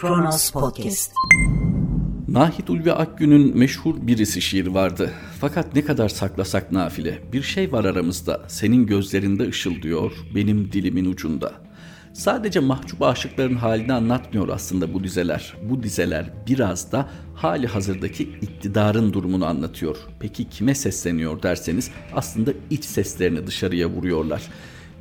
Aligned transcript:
Kronos 0.00 0.50
Podcast. 0.50 1.12
Nahit 2.28 2.70
Ulvi 2.70 2.92
Akgün'ün 2.92 3.58
meşhur 3.58 3.94
birisi 4.06 4.42
şiir 4.42 4.66
vardı. 4.66 5.10
Fakat 5.40 5.74
ne 5.74 5.84
kadar 5.84 6.08
saklasak 6.08 6.72
nafile. 6.72 7.18
Bir 7.32 7.42
şey 7.42 7.72
var 7.72 7.84
aramızda. 7.84 8.42
Senin 8.48 8.86
gözlerinde 8.86 9.48
ışıldıyor, 9.48 10.12
benim 10.34 10.72
dilimin 10.72 11.04
ucunda. 11.04 11.52
Sadece 12.12 12.60
mahcup 12.60 13.02
aşıkların 13.02 13.56
halini 13.56 13.92
anlatmıyor 13.92 14.48
aslında 14.48 14.94
bu 14.94 15.04
dizeler. 15.04 15.54
Bu 15.62 15.82
dizeler 15.82 16.30
biraz 16.48 16.92
da 16.92 17.08
hali 17.34 17.66
hazırdaki 17.66 18.22
iktidarın 18.22 19.12
durumunu 19.12 19.46
anlatıyor. 19.46 19.96
Peki 20.20 20.48
kime 20.48 20.74
sesleniyor 20.74 21.42
derseniz 21.42 21.90
aslında 22.14 22.52
iç 22.70 22.84
seslerini 22.84 23.46
dışarıya 23.46 23.88
vuruyorlar. 23.88 24.42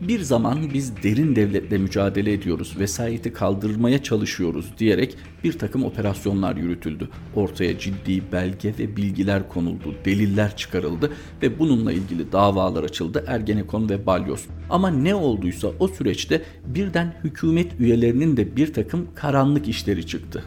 Bir 0.02 0.20
zaman 0.20 0.74
biz 0.74 1.04
derin 1.04 1.36
devletle 1.36 1.78
mücadele 1.78 2.34
ediyoruz, 2.34 2.76
vesayeti 2.80 3.34
kaldırmaya 3.34 4.04
çalışıyoruz 4.04 4.74
diyerek 4.78 5.16
bir 5.44 5.54
takım 5.54 5.84
operasyonlar 5.84 6.56
yürütüldü. 6.56 7.10
Ortaya 7.36 7.80
ciddi 7.80 8.32
belge 8.32 8.74
ve 8.80 8.98
bilgiler 8.98 9.50
konuldu, 9.50 9.96
deliller 10.06 10.58
çıkarıldı 10.58 11.12
ve 11.42 11.60
bununla 11.60 11.92
ilgili 11.92 12.32
davalar 12.32 12.84
açıldı 12.84 13.24
Ergenekon 13.28 13.90
ve 13.90 14.06
Balyoz. 14.06 14.46
Ama 14.70 14.90
ne 14.90 15.16
olduysa 15.16 15.68
o 15.80 15.88
süreçte 15.88 16.42
birden 16.66 17.16
hükümet 17.24 17.80
üyelerinin 17.80 18.38
de 18.38 18.56
bir 18.56 18.74
takım 18.74 19.08
karanlık 19.16 19.68
işleri 19.68 20.08
çıktı 20.08 20.44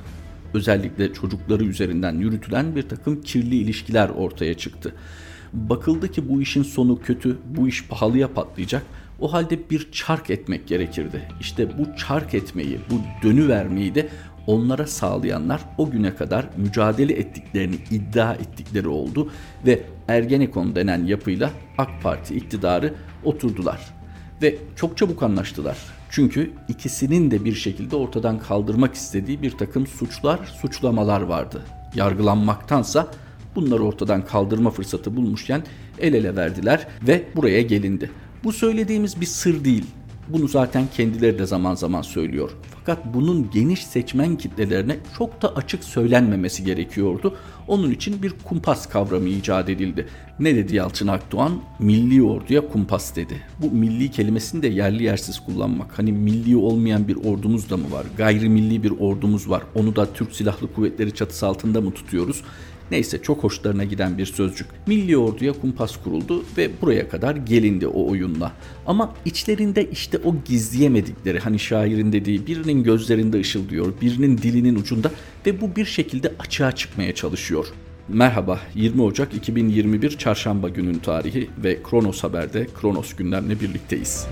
özellikle 0.55 1.13
çocukları 1.13 1.65
üzerinden 1.65 2.19
yürütülen 2.19 2.77
bir 2.77 2.83
takım 2.83 3.21
kirli 3.21 3.57
ilişkiler 3.57 4.09
ortaya 4.09 4.55
çıktı. 4.55 4.95
Bakıldı 5.53 6.11
ki 6.11 6.29
bu 6.29 6.43
işin 6.43 6.63
sonu 6.63 7.01
kötü, 7.01 7.39
bu 7.57 7.69
iş 7.69 7.87
pahalıya 7.87 8.35
patlayacak. 8.35 8.83
O 9.23 9.33
halde 9.33 9.71
bir 9.71 9.93
çark 9.93 10.31
etmek 10.31 10.69
gerekirdi. 10.69 11.29
İşte 11.41 11.79
bu 11.79 11.97
çark 11.97 12.35
etmeyi, 12.35 12.81
bu 12.91 13.27
dönü 13.27 13.49
vermeyi 13.49 13.95
de 13.95 14.09
onlara 14.47 14.87
sağlayanlar 14.87 15.61
o 15.79 15.91
güne 15.91 16.15
kadar 16.15 16.47
mücadele 16.57 17.13
ettiklerini 17.13 17.77
iddia 17.91 18.35
ettikleri 18.35 18.89
oldu 18.89 19.31
ve 19.67 19.83
Ergenekon 20.09 20.75
denen 20.75 21.05
yapıyla 21.05 21.51
AK 21.79 22.03
Parti 22.03 22.35
iktidarı 22.35 22.95
oturdular 23.25 23.81
ve 24.43 24.57
çok 24.77 24.97
çabuk 24.97 25.23
anlaştılar. 25.23 25.79
Çünkü 26.11 26.51
ikisinin 26.69 27.31
de 27.31 27.45
bir 27.45 27.55
şekilde 27.55 27.97
ortadan 27.97 28.39
kaldırmak 28.39 28.95
istediği 28.95 29.43
bir 29.43 29.51
takım 29.51 29.87
suçlar, 29.87 30.39
suçlamalar 30.61 31.21
vardı. 31.21 31.63
Yargılanmaktansa 31.95 33.11
bunları 33.55 33.83
ortadan 33.83 34.25
kaldırma 34.25 34.71
fırsatı 34.71 35.17
bulmuşken 35.17 35.63
el 35.99 36.15
ele 36.15 36.37
verdiler 36.37 36.87
ve 37.03 37.25
buraya 37.37 37.63
gelindi. 37.63 38.11
Bu 38.45 38.53
söylediğimiz 38.53 39.21
bir 39.21 39.27
sır 39.27 39.65
değil. 39.65 39.85
Bunu 40.29 40.49
zaten 40.49 40.85
kendileri 40.97 41.39
de 41.39 41.47
zaman 41.47 41.75
zaman 41.75 42.03
söylüyor. 42.03 42.51
Fakat 42.79 43.15
bunun 43.15 43.51
geniş 43.51 43.87
seçmen 43.87 44.37
kitlelerine 44.37 44.97
çok 45.19 45.43
da 45.43 45.57
açık 45.57 45.85
söylenmemesi 45.85 46.65
gerekiyordu. 46.65 47.37
Onun 47.69 47.91
için 47.91 48.23
bir 48.23 48.35
kumpas 48.45 48.89
kavramı 48.89 49.29
icat 49.29 49.69
edildi. 49.69 50.09
Ne 50.39 50.57
dedi 50.57 50.77
Yalçın 50.77 51.09
Akdoğan? 51.09 51.53
Milli 51.79 52.23
orduya 52.23 52.69
kumpas 52.69 53.17
dedi. 53.17 53.43
Bu 53.59 53.71
milli 53.71 54.11
kelimesini 54.11 54.63
de 54.63 54.69
yerli 54.69 55.03
yersiz 55.03 55.41
kullanmak. 55.41 55.99
Hani 55.99 56.13
milli 56.13 56.57
olmayan 56.57 57.09
bir 57.09 57.17
ordumuz 57.17 57.71
da 57.71 57.77
mı 57.77 57.93
var? 57.93 58.07
Gayrimilli 58.17 58.83
bir 58.83 58.91
ordumuz 58.91 59.51
var. 59.51 59.63
Onu 59.75 59.97
da 59.97 60.13
Türk 60.13 60.33
Silahlı 60.33 60.75
Kuvvetleri 60.75 61.15
çatısı 61.15 61.47
altında 61.47 61.81
mı 61.81 61.91
tutuyoruz? 61.91 62.43
Neyse 62.91 63.23
çok 63.23 63.45
hoşlarına 63.45 63.85
giden 63.85 64.19
bir 64.19 64.27
sözcük. 64.27 64.67
Milli 64.87 65.17
orduya 65.17 65.53
kumpas 65.53 65.97
kuruldu 66.05 66.45
ve 66.59 66.71
buraya 66.83 67.09
kadar 67.09 67.37
gelindi 67.37 67.87
o 67.87 68.11
oyunla. 68.11 68.53
Ama 68.87 69.15
içlerinde 69.25 69.91
işte 69.91 70.19
o 70.25 70.35
gizleyemedikleri 70.45 71.39
hani 71.39 71.59
şairin 71.59 72.13
dediği 72.13 72.47
birinin 72.47 72.83
gözlerinde 72.83 73.41
ışıldıyor, 73.41 73.93
birinin 74.01 74.39
dilinin 74.39 74.75
ucunda 74.75 75.11
ve 75.47 75.61
bu 75.61 75.77
bir 75.77 75.85
şekilde 75.85 76.33
açığa 76.39 76.73
çıkmaya 76.73 77.15
çalışıyor. 77.15 77.67
Merhaba, 78.09 78.61
20 78.75 79.03
Ocak 79.03 79.35
2021 79.35 80.11
Çarşamba 80.19 80.69
günün 80.69 80.99
tarihi 80.99 81.51
ve 81.65 81.83
Kronos 81.83 82.25
Haber'de 82.25 82.67
Kronos 82.81 83.15
gündemle 83.15 83.61
birlikteyiz. 83.61 84.27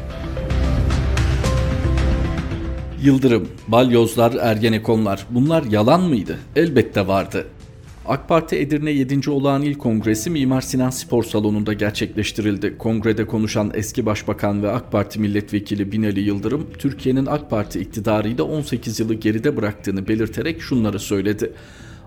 Yıldırım, 3.03 3.49
balyozlar, 3.69 4.34
ergenekonlar 4.41 5.27
bunlar 5.31 5.62
yalan 5.62 6.03
mıydı? 6.03 6.38
Elbette 6.56 7.06
vardı. 7.06 7.47
AK 8.10 8.28
Parti 8.28 8.56
Edirne 8.56 8.91
7. 8.91 9.31
Olağan 9.31 9.62
İl 9.62 9.75
Kongresi 9.75 10.31
Mimar 10.31 10.60
Sinan 10.60 10.91
Spor 10.91 11.25
Salonu'nda 11.25 11.72
gerçekleştirildi. 11.72 12.78
Kongrede 12.78 13.26
konuşan 13.26 13.71
eski 13.75 14.06
Başbakan 14.06 14.62
ve 14.62 14.71
AK 14.71 14.93
Parti 14.93 15.21
Milletvekili 15.21 15.93
Binali 15.93 16.20
Yıldırım, 16.20 16.66
Türkiye'nin 16.78 17.26
AK 17.26 17.50
Parti 17.50 17.81
iktidarıyla 17.81 18.44
18 18.44 19.00
yılı 19.00 19.15
geride 19.15 19.56
bıraktığını 19.56 20.09
belirterek 20.09 20.62
şunları 20.62 20.99
söyledi. 20.99 21.53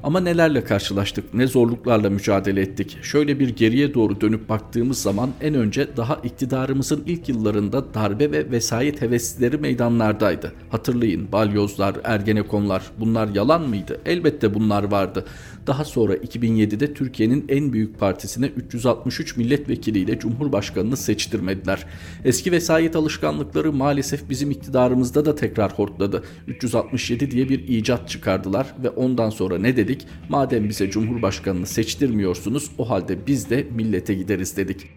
Ama 0.04 0.20
nelerle 0.20 0.64
karşılaştık, 0.64 1.34
ne 1.34 1.48
zorluklarla 1.48 2.10
mücadele 2.10 2.62
ettik. 2.62 2.98
Şöyle 3.02 3.40
bir 3.40 3.50
geriye 3.50 3.94
doğru 3.94 4.22
dönüp 4.22 4.50
baktığımız 4.50 5.02
zaman 5.02 5.30
en 5.42 5.54
önce 5.54 5.88
daha 5.98 6.16
iktidarımızın 6.16 7.04
ilk 7.06 7.30
yıllarında 7.30 7.94
darbe 7.94 8.32
ve 8.32 8.52
vesayet 8.52 9.02
heveslileri 9.02 9.58
meydanlardaydı. 9.58 10.54
Hatırlayın 10.70 11.32
balyozlar, 11.32 11.96
ergenekonlar 12.04 12.84
bunlar 13.00 13.28
yalan 13.28 13.70
mıydı? 13.70 14.02
Elbette 14.06 14.54
bunlar 14.54 14.84
vardı. 14.84 15.26
Daha 15.68 15.86
sonra 15.86 16.16
2007'de 16.16 16.94
Türkiye'nin 16.94 17.46
en 17.50 17.74
büyük 17.74 18.00
partisine 18.00 18.46
363 18.46 19.38
milletvekiliyle 19.38 20.20
Cumhurbaşkanını 20.20 20.98
seçtirmediler. 20.98 21.86
Eski 22.26 22.52
vesayet 22.52 22.96
alışkanlıkları 22.96 23.74
maalesef 23.74 24.30
bizim 24.30 24.52
iktidarımızda 24.52 25.26
da 25.26 25.36
tekrar 25.36 25.74
hortladı. 25.74 26.24
367 26.48 27.32
diye 27.32 27.50
bir 27.50 27.68
icat 27.68 28.10
çıkardılar 28.10 28.74
ve 28.84 28.90
ondan 28.90 29.30
sonra 29.30 29.58
ne 29.58 29.78
dedik? 29.78 30.08
Madem 30.30 30.70
bize 30.70 30.90
Cumhurbaşkanını 30.90 31.66
seçtirmiyorsunuz 31.66 32.70
o 32.78 32.90
halde 32.90 33.28
biz 33.28 33.50
de 33.50 33.68
millete 33.76 34.14
gideriz 34.14 34.58
dedik. 34.58 34.88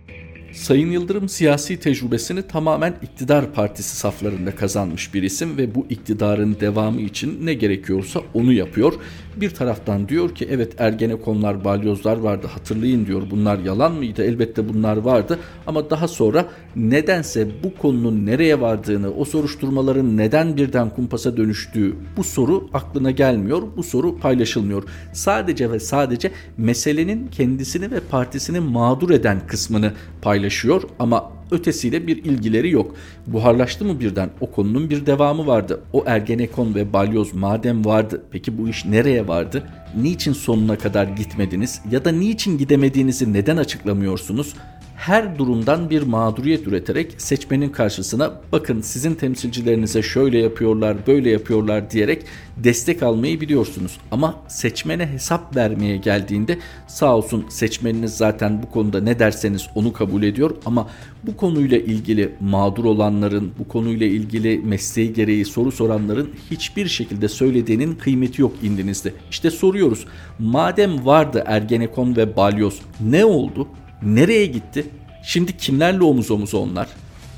Sayın 0.57 0.91
Yıldırım 0.91 1.29
siyasi 1.29 1.81
tecrübesini 1.81 2.43
tamamen 2.43 2.95
iktidar 3.03 3.53
partisi 3.53 3.97
saflarında 3.97 4.55
kazanmış 4.55 5.15
bir 5.15 5.23
isim 5.23 5.57
ve 5.57 5.75
bu 5.75 5.87
iktidarın 5.91 6.57
devamı 6.61 7.01
için 7.01 7.47
ne 7.47 7.55
gerekiyorsa 7.55 8.21
onu 8.35 8.53
yapıyor. 8.53 8.93
Bir 9.37 9.51
taraftan 9.51 10.09
diyor 10.09 10.35
ki 10.35 10.49
evet 10.51 10.73
Ergenekonlar, 10.79 11.65
balyozlar 11.65 12.17
vardı 12.17 12.47
hatırlayın 12.47 13.07
diyor 13.07 13.23
bunlar 13.31 13.59
yalan 13.59 13.93
mıydı? 13.93 14.25
Elbette 14.25 14.69
bunlar 14.69 14.97
vardı 14.97 15.39
ama 15.67 15.91
daha 15.91 16.09
sonra 16.09 16.47
nedense 16.77 17.49
bu 17.65 17.75
konunun 17.75 18.27
nereye 18.27 18.61
vardığını, 18.61 19.15
o 19.15 19.25
soruşturmaların 19.25 20.17
neden 20.17 20.57
birden 20.57 20.91
kumpasa 20.91 21.37
dönüştüğü 21.37 21.97
bu 22.17 22.25
soru 22.25 22.69
aklına 22.75 23.11
gelmiyor, 23.11 23.63
bu 23.77 23.83
soru 23.83 24.19
paylaşılmıyor. 24.19 24.83
Sadece 25.13 25.73
ve 25.73 25.81
sadece 25.81 26.31
meselenin 26.57 27.29
kendisini 27.29 27.91
ve 27.91 28.01
partisini 28.01 28.61
mağdur 28.61 29.11
eden 29.11 29.47
kısmını 29.47 29.93
paylaşıyor 30.23 30.83
ama 30.99 31.36
ötesiyle 31.51 32.07
bir 32.07 32.25
ilgileri 32.25 32.71
yok. 32.71 32.95
Buharlaştı 33.27 33.85
mı 33.85 34.01
birden? 34.01 34.31
O 34.41 34.51
konunun 34.51 34.91
bir 34.91 35.07
devamı 35.07 35.47
vardı. 35.47 35.81
O 35.93 36.05
Ergenekon 36.07 36.75
ve 36.75 36.93
Balyoz 36.93 37.35
madem 37.35 37.85
vardı 37.85 38.23
peki 38.31 38.59
bu 38.59 38.69
iş 38.69 38.85
nereye 38.85 39.29
vardı? 39.29 39.63
Niçin 40.03 40.33
sonuna 40.33 40.79
kadar 40.79 41.05
gitmediniz? 41.05 41.81
Ya 41.91 42.05
da 42.05 42.13
niçin 42.13 42.59
gidemediğinizi 42.59 43.33
neden 43.33 43.57
açıklamıyorsunuz? 43.57 44.55
Her 44.97 45.39
durumdan 45.39 45.91
bir 45.91 46.03
mağduriyet 46.03 46.67
üreterek 46.67 47.15
seçmenin 47.19 47.69
karşısına 47.69 48.33
bakın 48.53 48.81
sizin 48.81 49.15
temsilcilerinize 49.15 50.03
şöyle 50.03 50.39
yapıyorlar, 50.39 50.97
böyle 51.07 51.31
yapıyorlar 51.31 51.91
diyerek 51.91 52.25
destek 52.57 53.03
almayı 53.03 53.41
biliyorsunuz. 53.41 53.99
Ama 54.11 54.35
seçmene 54.49 55.07
hesap 55.07 55.57
vermeye 55.57 55.97
geldiğinde 55.97 56.59
sağ 56.87 57.17
olsun 57.17 57.45
seçmeniniz 57.49 58.17
zaten 58.17 58.63
bu 58.63 58.71
konuda 58.71 59.01
ne 59.01 59.19
derseniz 59.19 59.67
onu 59.75 59.93
kabul 59.93 60.23
ediyor 60.23 60.57
ama 60.67 60.89
bu 61.23 61.37
konuyla 61.37 61.79
ilgili 61.79 62.33
mağdur 62.41 62.85
olanların, 62.85 63.53
bu 63.59 63.69
konuyla 63.69 64.07
ilgili 64.07 64.59
mesleği 64.59 65.13
gereği 65.13 65.45
soru 65.45 65.73
soranların 65.73 66.31
hiçbir 66.51 66.87
şekilde 66.89 67.29
söylediğinin 67.29 67.95
kıymeti 67.95 68.43
yok 68.43 68.53
indinizde. 68.63 69.13
İşte 69.31 69.51
soruyoruz. 69.51 70.07
Madem 70.39 71.07
vardı 71.07 71.43
Ergenekon 71.47 72.17
ve 72.17 72.37
Balyoz 72.37 72.81
ne 73.01 73.25
oldu? 73.25 73.69
Nereye 74.03 74.47
gitti? 74.47 74.87
Şimdi 75.23 75.57
kimlerle 75.57 76.05
omuz 76.05 76.31
omuz 76.31 76.55
onlar? 76.55 76.89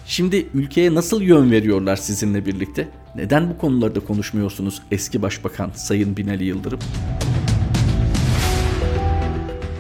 Şimdi 0.06 0.46
ülkeye 0.55 0.94
nasıl 0.94 1.22
yön 1.22 1.50
veriyorlar 1.50 1.96
sizinle 1.96 2.46
birlikte? 2.46 2.88
Neden 3.14 3.50
bu 3.50 3.58
konularda 3.58 4.00
konuşmuyorsunuz 4.00 4.82
eski 4.90 5.22
başbakan 5.22 5.70
Sayın 5.75 6.16
Binali 6.16 6.44
Yıldırım? 6.44 6.78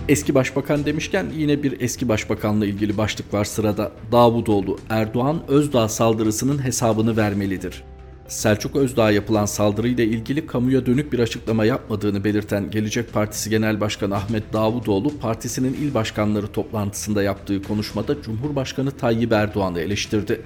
Eski 0.08 0.34
başbakan 0.34 0.84
demişken 0.84 1.26
yine 1.36 1.62
bir 1.62 1.80
eski 1.80 2.08
başbakanla 2.08 2.66
ilgili 2.66 2.96
başlık 2.96 3.34
var 3.34 3.44
sırada. 3.44 3.92
Davutoğlu, 4.12 4.78
Erdoğan 4.90 5.42
Özdağ 5.48 5.88
saldırısının 5.88 6.64
hesabını 6.64 7.16
vermelidir. 7.16 7.84
Selçuk 8.28 8.76
Özdağ'a 8.76 9.10
yapılan 9.10 9.46
saldırıyla 9.46 10.04
ilgili 10.04 10.46
kamuya 10.46 10.86
dönük 10.86 11.12
bir 11.12 11.18
açıklama 11.18 11.64
yapmadığını 11.64 12.24
belirten 12.24 12.70
Gelecek 12.70 13.12
Partisi 13.12 13.50
Genel 13.50 13.80
Başkanı 13.80 14.16
Ahmet 14.16 14.52
Davutoğlu, 14.52 15.18
partisinin 15.18 15.74
il 15.74 15.94
başkanları 15.94 16.46
toplantısında 16.46 17.22
yaptığı 17.22 17.62
konuşmada 17.62 18.22
Cumhurbaşkanı 18.22 18.90
Tayyip 18.90 19.32
Erdoğan'ı 19.32 19.80
eleştirdi. 19.80 20.40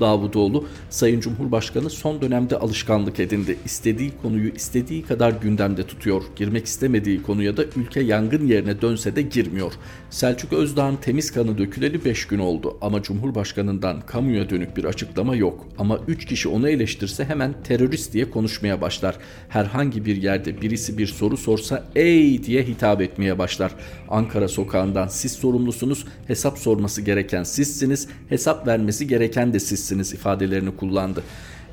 Davutoğlu, 0.00 0.66
Sayın 0.90 1.20
Cumhurbaşkanı 1.20 1.90
son 1.90 2.20
dönemde 2.20 2.56
alışkanlık 2.58 3.20
edindi. 3.20 3.58
İstediği 3.64 4.12
konuyu 4.22 4.48
istediği 4.54 5.02
kadar 5.02 5.32
gündemde 5.32 5.82
tutuyor. 5.82 6.22
Girmek 6.36 6.66
istemediği 6.66 7.22
konuya 7.22 7.56
da 7.56 7.64
ülke 7.76 8.00
yangın 8.00 8.46
yerine 8.46 8.80
dönse 8.80 9.16
de 9.16 9.22
girmiyor. 9.22 9.72
Selçuk 10.10 10.52
Özdağ'ın 10.52 10.96
temiz 10.96 11.32
kanı 11.32 11.58
döküleli 11.58 12.04
5 12.04 12.26
gün 12.26 12.38
oldu 12.38 12.78
ama 12.80 13.02
Cumhurbaşkanından 13.02 14.00
kamuya 14.00 14.50
dönük 14.50 14.76
bir 14.76 14.84
açıklama 14.84 15.36
yok. 15.36 15.66
Ama 15.78 15.98
3 16.08 16.24
kişi 16.24 16.48
onu 16.48 16.68
eleştirse 16.68 17.24
hemen 17.28 17.54
terörist 17.64 18.12
diye 18.12 18.30
konuşmaya 18.30 18.80
başlar. 18.80 19.18
Herhangi 19.48 20.04
bir 20.04 20.22
yerde 20.22 20.60
birisi 20.60 20.98
bir 20.98 21.06
soru 21.06 21.36
sorsa 21.36 21.84
ey 21.94 22.44
diye 22.44 22.62
hitap 22.62 23.00
etmeye 23.02 23.38
başlar. 23.38 23.72
Ankara 24.08 24.48
sokağından 24.48 25.08
siz 25.08 25.32
sorumlusunuz, 25.32 26.04
hesap 26.26 26.58
sorması 26.58 27.02
gereken 27.02 27.42
sizsiniz, 27.42 28.08
hesap 28.28 28.66
vermesi 28.66 29.06
gereken 29.06 29.52
de 29.52 29.60
sizsiniz 29.60 30.12
ifadelerini 30.12 30.76
kullandı. 30.76 31.22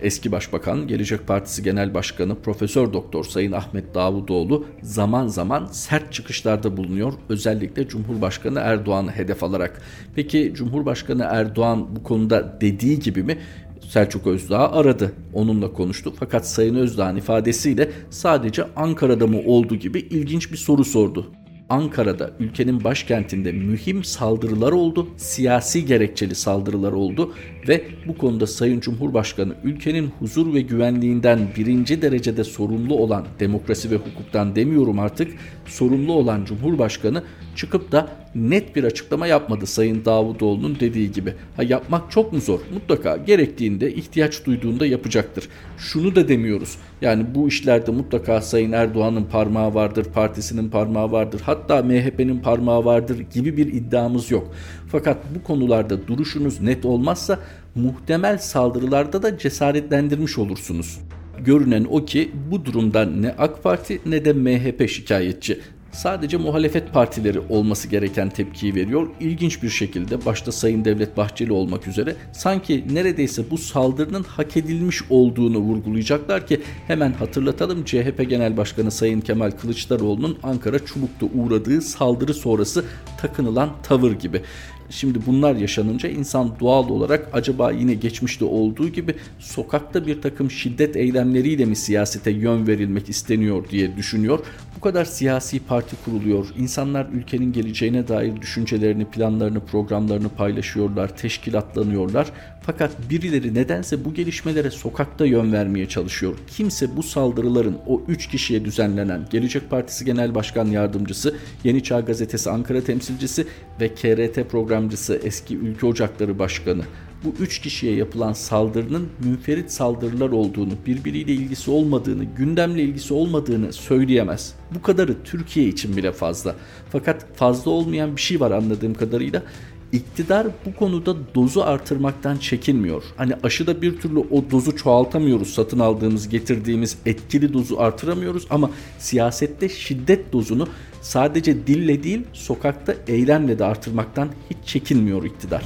Eski 0.01 0.31
Başbakan, 0.31 0.87
Gelecek 0.87 1.27
Partisi 1.27 1.63
Genel 1.63 1.93
Başkanı 1.93 2.35
Profesör 2.41 2.93
Doktor 2.93 3.23
Sayın 3.23 3.51
Ahmet 3.51 3.95
Davutoğlu 3.95 4.65
zaman 4.81 5.27
zaman 5.27 5.65
sert 5.65 6.13
çıkışlarda 6.13 6.77
bulunuyor. 6.77 7.13
Özellikle 7.29 7.87
Cumhurbaşkanı 7.87 8.59
Erdoğan'ı 8.59 9.11
hedef 9.11 9.43
alarak. 9.43 9.81
Peki 10.15 10.51
Cumhurbaşkanı 10.55 11.27
Erdoğan 11.29 11.95
bu 11.95 12.03
konuda 12.03 12.57
dediği 12.61 12.99
gibi 12.99 13.23
mi? 13.23 13.37
Selçuk 13.81 14.27
Özdağ 14.27 14.71
aradı. 14.71 15.11
Onunla 15.33 15.73
konuştu. 15.73 16.13
Fakat 16.19 16.47
Sayın 16.47 16.75
Özdağ'ın 16.75 17.15
ifadesiyle 17.15 17.91
sadece 18.09 18.63
Ankara'da 18.75 19.27
mı 19.27 19.41
olduğu 19.45 19.75
gibi 19.75 19.99
ilginç 19.99 20.51
bir 20.51 20.57
soru 20.57 20.85
sordu. 20.85 21.31
Ankara'da 21.69 22.31
ülkenin 22.39 22.83
başkentinde 22.83 23.51
mühim 23.51 24.03
saldırılar 24.03 24.71
oldu. 24.71 25.07
Siyasi 25.17 25.85
gerekçeli 25.85 26.35
saldırılar 26.35 26.91
oldu 26.91 27.33
ve 27.67 27.83
bu 28.07 28.17
konuda 28.17 28.47
Sayın 28.47 28.79
Cumhurbaşkanı 28.79 29.55
ülkenin 29.63 30.11
huzur 30.19 30.53
ve 30.53 30.61
güvenliğinden 30.61 31.39
birinci 31.57 32.01
derecede 32.01 32.43
sorumlu 32.43 32.95
olan 32.95 33.25
demokrasi 33.39 33.91
ve 33.91 33.95
hukuktan 33.95 34.55
demiyorum 34.55 34.99
artık 34.99 35.31
sorumlu 35.65 36.13
olan 36.13 36.45
Cumhurbaşkanı 36.45 37.23
çıkıp 37.55 37.91
da 37.91 38.09
net 38.35 38.75
bir 38.75 38.83
açıklama 38.83 39.27
yapmadı 39.27 39.65
Sayın 39.65 40.05
Davutoğlu'nun 40.05 40.77
dediği 40.79 41.11
gibi. 41.11 41.33
Ha 41.55 41.63
yapmak 41.63 42.11
çok 42.11 42.33
mu 42.33 42.39
zor? 42.39 42.59
Mutlaka 42.73 43.17
gerektiğinde, 43.17 43.93
ihtiyaç 43.93 44.45
duyduğunda 44.45 44.85
yapacaktır. 44.85 45.49
Şunu 45.77 46.15
da 46.15 46.27
demiyoruz. 46.27 46.77
Yani 47.01 47.25
bu 47.35 47.47
işlerde 47.47 47.91
mutlaka 47.91 48.41
Sayın 48.41 48.71
Erdoğan'ın 48.71 49.23
parmağı 49.23 49.73
vardır, 49.73 50.05
partisinin 50.13 50.69
parmağı 50.69 51.11
vardır, 51.11 51.41
hatta 51.45 51.83
MHP'nin 51.83 52.39
parmağı 52.39 52.85
vardır 52.85 53.19
gibi 53.33 53.57
bir 53.57 53.73
iddiamız 53.73 54.31
yok. 54.31 54.55
Fakat 54.87 55.17
bu 55.35 55.43
konularda 55.43 56.07
duruşunuz 56.07 56.61
net 56.61 56.85
olmazsa 56.85 57.39
muhtemel 57.75 58.37
saldırılarda 58.37 59.23
da 59.23 59.37
cesaretlendirmiş 59.37 60.37
olursunuz. 60.37 60.99
Görünen 61.39 61.85
o 61.89 62.05
ki 62.05 62.31
bu 62.51 62.65
durumda 62.65 63.05
ne 63.05 63.35
AK 63.37 63.63
Parti 63.63 64.01
ne 64.05 64.25
de 64.25 64.33
MHP 64.33 64.89
şikayetçi 64.89 65.59
sadece 65.95 66.37
muhalefet 66.37 66.93
partileri 66.93 67.39
olması 67.49 67.87
gereken 67.87 68.29
tepkiyi 68.29 68.75
veriyor. 68.75 69.07
İlginç 69.19 69.63
bir 69.63 69.69
şekilde 69.69 70.25
başta 70.25 70.51
Sayın 70.51 70.85
Devlet 70.85 71.17
Bahçeli 71.17 71.51
olmak 71.51 71.87
üzere 71.87 72.15
sanki 72.31 72.83
neredeyse 72.91 73.43
bu 73.51 73.57
saldırının 73.57 74.23
hak 74.23 74.57
edilmiş 74.57 75.01
olduğunu 75.09 75.57
vurgulayacaklar 75.57 76.47
ki 76.47 76.61
hemen 76.87 77.13
hatırlatalım 77.13 77.85
CHP 77.85 78.29
Genel 78.29 78.57
Başkanı 78.57 78.91
Sayın 78.91 79.21
Kemal 79.21 79.51
Kılıçdaroğlu'nun 79.51 80.37
Ankara 80.43 80.85
Çubuk'ta 80.85 81.25
uğradığı 81.25 81.81
saldırı 81.81 82.33
sonrası 82.33 82.85
takınılan 83.21 83.69
tavır 83.83 84.11
gibi. 84.11 84.41
Şimdi 84.89 85.19
bunlar 85.25 85.55
yaşanınca 85.55 86.09
insan 86.09 86.59
doğal 86.59 86.89
olarak 86.89 87.29
acaba 87.33 87.71
yine 87.71 87.93
geçmişte 87.93 88.45
olduğu 88.45 88.89
gibi 88.89 89.15
sokakta 89.39 90.07
bir 90.07 90.21
takım 90.21 90.51
şiddet 90.51 90.95
eylemleriyle 90.95 91.65
mi 91.65 91.75
siyasete 91.75 92.31
yön 92.31 92.67
verilmek 92.67 93.09
isteniyor 93.09 93.69
diye 93.69 93.97
düşünüyor. 93.97 94.39
Bu 94.77 94.81
kadar 94.81 95.05
siyasi 95.05 95.59
parti 95.59 95.95
kuruluyor. 96.05 96.47
İnsanlar 96.57 97.07
ülkenin 97.13 97.53
geleceğine 97.53 98.07
dair 98.07 98.41
düşüncelerini, 98.41 99.05
planlarını, 99.05 99.59
programlarını 99.59 100.29
paylaşıyorlar, 100.29 101.17
teşkilatlanıyorlar. 101.17 102.27
Fakat 102.65 103.09
birileri 103.09 103.53
nedense 103.53 104.05
bu 104.05 104.13
gelişmelere 104.13 104.71
sokakta 104.71 105.25
yön 105.25 105.53
vermeye 105.53 105.89
çalışıyor. 105.89 106.33
Kimse 106.47 106.97
bu 106.97 107.03
saldırıların 107.03 107.77
o 107.87 108.01
3 108.07 108.27
kişiye 108.27 108.65
düzenlenen 108.65 109.25
Gelecek 109.29 109.69
Partisi 109.69 110.05
Genel 110.05 110.35
Başkan 110.35 110.65
Yardımcısı, 110.65 111.35
Yeni 111.63 111.83
Çağ 111.83 111.99
Gazetesi 111.99 112.49
Ankara 112.49 112.81
temsilcisi 112.81 113.47
ve 113.81 113.95
KRT 113.95 114.49
programcısı 114.49 115.19
eski 115.23 115.57
Ülke 115.57 115.85
Ocakları 115.85 116.39
Başkanı 116.39 116.83
bu 117.25 117.33
üç 117.39 117.59
kişiye 117.59 117.95
yapılan 117.95 118.33
saldırının 118.33 119.09
münferit 119.23 119.71
saldırılar 119.71 120.29
olduğunu, 120.29 120.71
birbiriyle 120.85 121.31
ilgisi 121.31 121.71
olmadığını, 121.71 122.23
gündemle 122.23 122.81
ilgisi 122.81 123.13
olmadığını 123.13 123.73
söyleyemez. 123.73 124.53
Bu 124.75 124.81
kadarı 124.81 125.23
Türkiye 125.23 125.67
için 125.67 125.97
bile 125.97 126.11
fazla. 126.11 126.55
Fakat 126.91 127.25
fazla 127.35 127.71
olmayan 127.71 128.15
bir 128.15 128.21
şey 128.21 128.39
var 128.39 128.51
anladığım 128.51 128.93
kadarıyla. 128.93 129.43
İktidar 129.91 130.47
bu 130.65 130.75
konuda 130.75 131.15
dozu 131.35 131.61
artırmaktan 131.61 132.37
çekinmiyor. 132.37 133.03
Hani 133.17 133.33
aşıda 133.43 133.81
bir 133.81 133.99
türlü 133.99 134.19
o 134.19 134.51
dozu 134.51 134.75
çoğaltamıyoruz. 134.75 135.53
Satın 135.53 135.79
aldığımız, 135.79 136.29
getirdiğimiz 136.29 136.97
etkili 137.05 137.53
dozu 137.53 137.79
artıramıyoruz 137.79 138.47
ama 138.49 138.71
siyasette 138.99 139.69
şiddet 139.69 140.33
dozunu 140.33 140.67
sadece 141.01 141.67
dille 141.67 142.03
değil, 142.03 142.21
sokakta 142.33 142.95
eylemle 143.07 143.59
de 143.59 143.65
artırmaktan 143.65 144.29
hiç 144.49 144.57
çekinmiyor 144.65 145.23
iktidar. 145.23 145.63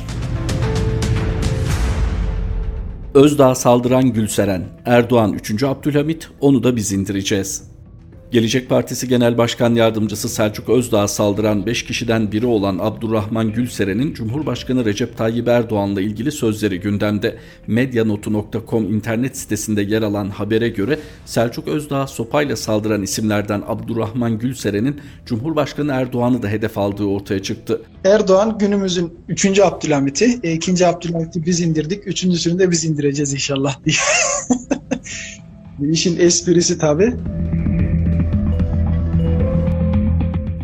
Özdağ 3.14 3.56
saldıran 3.56 4.14
Gülseren, 4.14 4.64
Erdoğan 4.86 5.34
3. 5.34 5.64
Abdülhamit, 5.64 6.30
onu 6.40 6.64
da 6.64 6.76
biz 6.76 6.92
indireceğiz. 6.92 7.79
Gelecek 8.32 8.70
Partisi 8.70 9.08
Genel 9.08 9.38
Başkan 9.38 9.76
Yardımcısı 9.76 10.30
Selçuk 10.30 10.70
Özdağ 10.70 11.08
saldıran 11.08 11.66
5 11.66 11.86
kişiden 11.86 12.32
biri 12.32 12.46
olan 12.46 12.80
Abdurrahman 12.82 13.54
Gülseren'in 13.54 14.14
Cumhurbaşkanı 14.14 14.86
Recep 14.86 15.18
Tayyip 15.18 15.48
Erdoğan'la 15.48 16.02
ilgili 16.02 16.32
sözleri 16.32 16.80
gündemde. 16.80 17.38
Medyanotu.com 17.68 18.94
internet 18.94 19.38
sitesinde 19.38 19.82
yer 19.82 20.02
alan 20.02 20.30
habere 20.30 20.70
göre 20.70 21.00
Selçuk 21.26 21.68
Özdağ 21.68 22.08
sopayla 22.08 22.56
saldıran 22.56 23.04
isimlerden 23.04 23.64
Abdurrahman 23.68 24.40
Gülseren'in 24.40 25.02
Cumhurbaşkanı 25.26 25.92
Erdoğan'ı 25.92 26.44
da 26.44 26.48
hedef 26.48 26.78
aldığı 26.78 27.06
ortaya 27.06 27.44
çıktı. 27.44 27.82
Erdoğan 28.04 28.58
günümüzün 28.58 29.14
3. 29.28 29.60
Abdülhamit'i, 29.60 30.26
2. 30.26 30.88
Abdülhamit'i 30.88 31.46
biz 31.46 31.62
indirdik, 31.62 32.04
3.sünü 32.04 32.60
de 32.60 32.72
biz 32.72 32.86
indireceğiz 32.86 33.34
inşallah. 33.34 33.80
İşin 35.92 36.20
esprisi 36.20 36.78
tabii. 36.78 37.14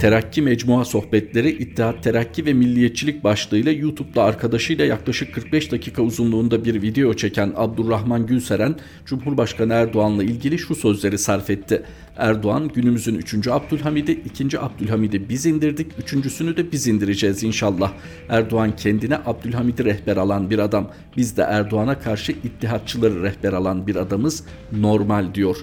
Terakki 0.05 0.41
Mecmua 0.41 0.85
Sohbetleri 0.85 1.49
İttihat 1.49 2.03
Terakki 2.03 2.45
ve 2.45 2.53
Milliyetçilik 2.53 3.23
başlığıyla 3.23 3.71
YouTube'da 3.71 4.23
arkadaşıyla 4.23 4.85
yaklaşık 4.85 5.35
45 5.35 5.71
dakika 5.71 6.01
uzunluğunda 6.01 6.65
bir 6.65 6.81
video 6.81 7.13
çeken 7.13 7.53
Abdurrahman 7.55 8.25
Gülseren, 8.25 8.75
Cumhurbaşkanı 9.05 9.73
Erdoğan'la 9.73 10.23
ilgili 10.23 10.59
şu 10.59 10.75
sözleri 10.75 11.17
sarf 11.17 11.49
etti. 11.49 11.83
Erdoğan 12.17 12.67
günümüzün 12.67 13.15
3. 13.15 13.47
Abdülhamid'i, 13.47 14.11
2. 14.11 14.59
Abdülhamid'i 14.59 15.29
biz 15.29 15.45
indirdik, 15.45 15.91
3.sünü 15.99 16.57
de 16.57 16.71
biz 16.71 16.87
indireceğiz 16.87 17.43
inşallah. 17.43 17.93
Erdoğan 18.29 18.75
kendine 18.75 19.17
Abdülhamid'i 19.25 19.85
rehber 19.85 20.17
alan 20.17 20.49
bir 20.49 20.59
adam. 20.59 20.91
Biz 21.17 21.37
de 21.37 21.41
Erdoğan'a 21.41 21.99
karşı 21.99 22.31
ittihatçıları 22.31 23.23
rehber 23.23 23.53
alan 23.53 23.87
bir 23.87 23.95
adamız 23.95 24.43
normal 24.71 25.33
diyor. 25.33 25.57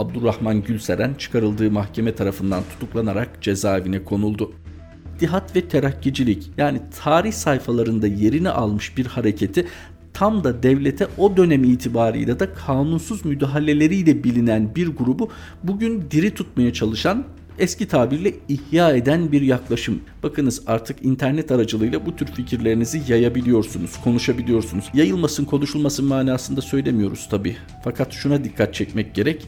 Abdurrahman 0.00 0.62
Gülseren 0.62 1.14
çıkarıldığı 1.14 1.70
mahkeme 1.70 2.14
tarafından 2.14 2.62
tutuklanarak 2.70 3.42
cezaevine 3.42 4.04
konuldu. 4.04 4.52
İttihat 5.16 5.56
ve 5.56 5.68
terakkicilik 5.68 6.50
yani 6.56 6.80
tarih 7.04 7.32
sayfalarında 7.32 8.06
yerini 8.06 8.50
almış 8.50 8.96
bir 8.96 9.06
hareketi 9.06 9.66
tam 10.12 10.44
da 10.44 10.62
devlete 10.62 11.06
o 11.18 11.36
dönem 11.36 11.64
itibariyle 11.64 12.40
de 12.40 12.52
kanunsuz 12.66 13.24
müdahaleleriyle 13.24 14.24
bilinen 14.24 14.74
bir 14.74 14.88
grubu 14.88 15.30
bugün 15.62 16.04
diri 16.10 16.34
tutmaya 16.34 16.72
çalışan 16.72 17.24
eski 17.58 17.88
tabirle 17.88 18.34
ihya 18.48 18.96
eden 18.96 19.32
bir 19.32 19.42
yaklaşım. 19.42 20.00
Bakınız 20.22 20.62
artık 20.66 21.04
internet 21.04 21.50
aracılığıyla 21.50 22.06
bu 22.06 22.16
tür 22.16 22.26
fikirlerinizi 22.26 23.02
yayabiliyorsunuz, 23.08 24.00
konuşabiliyorsunuz. 24.04 24.84
Yayılmasın, 24.94 25.44
konuşulmasın 25.44 26.04
manasında 26.04 26.60
söylemiyoruz 26.60 27.28
tabii. 27.30 27.56
Fakat 27.84 28.12
şuna 28.12 28.44
dikkat 28.44 28.74
çekmek 28.74 29.14
gerek 29.14 29.46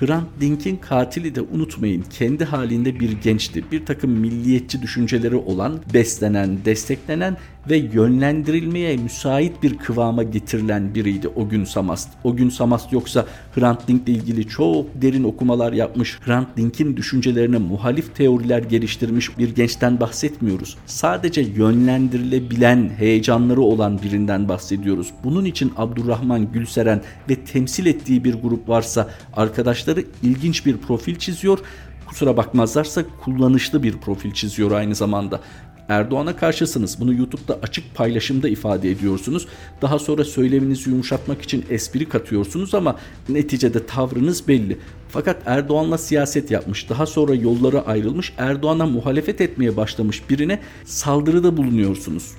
Hrant 0.00 0.26
Dink'in 0.40 0.76
katili 0.76 1.34
de 1.34 1.40
unutmayın 1.40 2.04
kendi 2.10 2.44
halinde 2.44 3.00
bir 3.00 3.12
gençti. 3.12 3.64
Bir 3.72 3.86
takım 3.86 4.10
milliyetçi 4.10 4.82
düşünceleri 4.82 5.36
olan, 5.36 5.80
beslenen, 5.94 6.58
desteklenen 6.64 7.36
ve 7.70 7.76
yönlendirilmeye 7.76 8.96
müsait 8.96 9.62
bir 9.62 9.78
kıvama 9.78 10.22
getirilen 10.22 10.94
biriydi 10.94 11.28
o 11.28 11.48
gün 11.48 11.64
Samast. 11.64 12.08
O 12.24 12.36
gün 12.36 12.48
Samast 12.48 12.92
yoksa 12.92 13.26
Hrant 13.54 13.88
Dink'le 13.88 14.08
ilgili 14.08 14.48
çok 14.48 14.86
derin 15.02 15.24
okumalar 15.24 15.72
yapmış, 15.72 16.18
Hrant 16.20 16.56
Dink'in 16.56 16.96
düşüncelerine 16.96 17.58
muhalif 17.58 18.16
teoriler 18.16 18.62
geliştirmiş 18.62 19.38
bir 19.38 19.54
gençten 19.54 20.00
bahsetmiyoruz. 20.00 20.76
Sadece 20.86 21.40
yönlendirilebilen, 21.40 22.90
heyecanları 22.98 23.60
olan 23.60 24.02
birinden 24.02 24.48
bahsediyoruz. 24.48 25.10
Bunun 25.24 25.44
için 25.44 25.72
Abdurrahman 25.76 26.52
Gülseren 26.52 27.02
ve 27.30 27.34
temsil 27.34 27.86
ettiği 27.86 28.24
bir 28.24 28.34
grup 28.34 28.68
varsa 28.68 29.08
arkadaşları 29.32 30.04
ilginç 30.22 30.66
bir 30.66 30.76
profil 30.76 31.16
çiziyor 31.16 31.58
kusura 32.06 32.36
bakmazlarsa 32.36 33.02
kullanışlı 33.24 33.82
bir 33.82 33.96
profil 33.96 34.32
çiziyor 34.32 34.70
aynı 34.70 34.94
zamanda. 34.94 35.40
Erdoğan'a 35.88 36.36
karşısınız. 36.36 37.00
Bunu 37.00 37.14
YouTube'da 37.14 37.58
açık 37.62 37.94
paylaşımda 37.94 38.48
ifade 38.48 38.90
ediyorsunuz. 38.90 39.46
Daha 39.82 39.98
sonra 39.98 40.24
söyleminizi 40.24 40.90
yumuşatmak 40.90 41.42
için 41.42 41.64
espri 41.70 42.08
katıyorsunuz 42.08 42.74
ama 42.74 42.96
neticede 43.28 43.86
tavrınız 43.86 44.48
belli. 44.48 44.78
Fakat 45.08 45.36
Erdoğan'la 45.46 45.98
siyaset 45.98 46.50
yapmış, 46.50 46.90
daha 46.90 47.06
sonra 47.06 47.34
yolları 47.34 47.86
ayrılmış, 47.86 48.32
Erdoğan'a 48.38 48.86
muhalefet 48.86 49.40
etmeye 49.40 49.76
başlamış 49.76 50.30
birine 50.30 50.60
saldırıda 50.84 51.56
bulunuyorsunuz. 51.56 52.30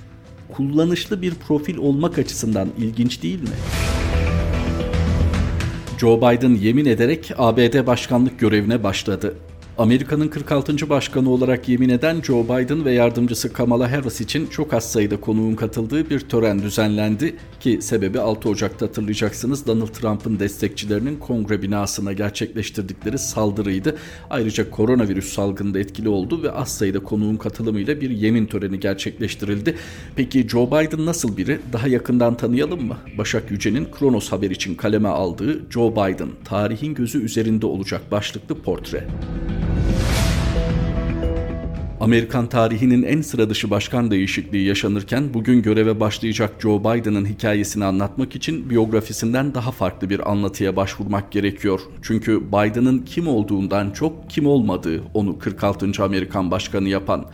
Kullanışlı 0.54 1.22
bir 1.22 1.34
profil 1.36 1.78
olmak 1.78 2.18
açısından 2.18 2.70
ilginç 2.78 3.24
değil 3.24 3.42
mi? 3.42 3.50
Joe 5.98 6.18
Biden 6.18 6.56
yemin 6.56 6.86
ederek 6.86 7.32
ABD 7.38 7.88
başkanlık 7.88 8.40
görevine 8.40 8.84
başladı. 8.84 9.36
Amerika'nın 9.78 10.28
46. 10.28 10.90
başkanı 10.90 11.30
olarak 11.30 11.70
yemin 11.70 11.90
eden 11.90 12.22
Joe 12.22 12.44
Biden 12.44 12.86
ve 12.86 12.92
yardımcısı 12.92 13.54
Kamala 13.54 13.92
Harris 13.92 14.22
için 14.22 14.48
çok 14.48 14.74
az 14.74 14.92
sayıda 14.92 15.22
konuğun 15.22 15.56
katıldığı 15.56 16.10
bir 16.10 16.20
tören 16.20 16.62
düzenlendi 16.62 17.36
ki 17.60 17.80
sebebi 17.82 18.20
6 18.20 18.50
Ocak'ta 18.50 18.86
hatırlayacaksınız 18.86 19.68
Donald 19.68 19.88
Trump'ın 19.88 20.40
destekçilerinin 20.40 21.20
kongre 21.20 21.62
binasına 21.62 22.14
gerçekleştirdikleri 22.14 23.18
saldırıydı. 23.18 23.98
Ayrıca 24.30 24.70
koronavirüs 24.70 25.34
salgında 25.34 25.80
etkili 25.80 26.10
oldu 26.10 26.44
ve 26.44 26.52
az 26.52 26.78
sayıda 26.78 27.00
konuğun 27.00 27.38
katılımıyla 27.38 28.02
bir 28.02 28.10
yemin 28.10 28.46
töreni 28.46 28.80
gerçekleştirildi. 28.80 29.76
Peki 30.16 30.50
Joe 30.50 30.68
Biden 30.68 31.06
nasıl 31.06 31.38
biri? 31.38 31.60
Daha 31.74 31.88
yakından 31.88 32.38
tanıyalım 32.38 32.88
mı? 32.88 32.98
Başak 33.18 33.52
Yüce'nin 33.52 33.88
Kronos 34.00 34.32
Haber 34.32 34.52
için 34.52 34.76
kaleme 34.76 35.10
aldığı 35.10 35.72
Joe 35.72 35.92
Biden, 35.92 36.30
tarihin 36.46 36.94
gözü 36.94 37.24
üzerinde 37.24 37.66
olacak 37.66 38.02
başlıklı 38.12 38.62
portre. 38.62 39.08
Amerikan 42.00 42.50
tarihinin 42.50 43.04
en 43.04 43.22
sıra 43.22 43.50
dışı 43.50 43.70
başkan 43.70 44.12
değişikliği 44.12 44.68
yaşanırken 44.68 45.34
bugün 45.34 45.62
göreve 45.62 46.00
başlayacak 46.00 46.54
Joe 46.62 46.80
Biden'ın 46.80 47.26
hikayesini 47.26 47.86
anlatmak 47.86 48.36
için 48.36 48.70
biyografisinden 48.70 49.54
daha 49.54 49.72
farklı 49.72 50.10
bir 50.10 50.32
anlatıya 50.32 50.76
başvurmak 50.76 51.32
gerekiyor. 51.32 51.80
Çünkü 52.02 52.42
Biden'ın 52.48 53.00
kim 53.00 53.28
olduğundan 53.28 53.92
çok 53.92 54.30
kim 54.30 54.46
olmadığı 54.46 55.04
onu 55.14 55.40
46. 55.40 56.04
Amerikan 56.04 56.52
başkanı 56.52 56.90
yapan. 56.90 57.26